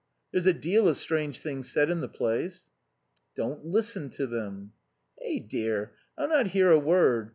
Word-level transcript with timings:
There's 0.31 0.47
a 0.47 0.53
deal 0.53 0.87
of 0.87 0.97
strange 0.97 1.41
things 1.41 1.71
said 1.71 1.91
in 1.91 2.01
the 2.01 2.07
place." 2.09 2.71
"Don't 3.35 3.65
listen 3.65 4.09
to 4.17 4.25
them." 4.25 4.71
"Eh 5.21 5.37
dear, 5.47 5.91
I'll 6.17 6.27
not 6.29 6.55
'ear 6.55 6.71
a 6.71 6.79
word. 6.79 7.29